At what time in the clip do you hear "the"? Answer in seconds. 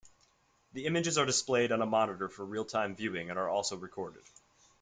0.73-0.87